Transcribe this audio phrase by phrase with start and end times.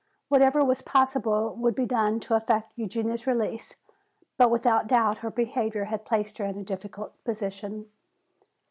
[0.29, 3.75] Whatever was possible would be done to effect Eugenia's release.
[4.35, 7.85] But without doubt her behavior had placed her in a difficult position.